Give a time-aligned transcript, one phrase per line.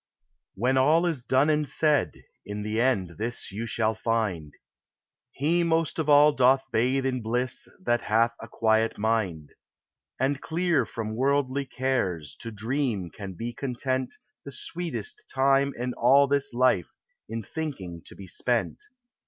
[0.55, 2.13] When all is done and said,
[2.43, 4.51] in the end this shall you find:
[5.31, 9.51] He most of all doth bathe in bliss that hath a quiet mind;
[10.19, 16.25] And, clear from worldly cares, to dream can be content The sweetest time in all
[16.27, 16.89] this life
[17.29, 18.81] in thinking to be spent.